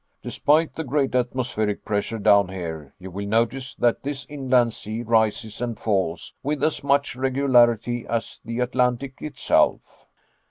Despite 0.23 0.73
the 0.73 0.83
great 0.83 1.13
atmospheric 1.13 1.85
pressure 1.85 2.17
down 2.17 2.49
here, 2.49 2.91
you 2.97 3.11
will 3.11 3.27
notice 3.27 3.75
that 3.75 4.01
this 4.01 4.25
inland 4.27 4.73
sea 4.73 5.03
rises 5.03 5.61
and 5.61 5.77
falls 5.77 6.33
with 6.41 6.63
as 6.63 6.83
much 6.83 7.15
regularity 7.15 8.07
as 8.07 8.39
the 8.43 8.61
Atlantic 8.61 9.21
itself." 9.21 10.07